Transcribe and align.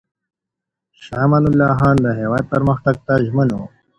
شاه 1.03 1.23
امان 1.25 1.43
الله 1.49 1.71
خان 1.79 1.95
د 2.03 2.07
هېواد 2.19 2.43
پرمختګ 2.53 2.95
ته 3.05 3.13
ژمن 3.25 3.49
و. 3.55 3.59